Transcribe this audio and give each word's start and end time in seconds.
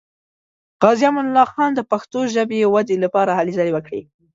غازي 0.81 1.05
امان 1.09 1.25
الله 1.29 1.45
خان 1.53 1.71
د 1.75 1.81
پښتو 1.91 2.19
ژبې 2.33 2.59
ودې 2.73 2.95
لپاره 3.03 3.31
هلې 3.37 3.53
ځلې 3.59 3.71
وکړې. 3.73 4.01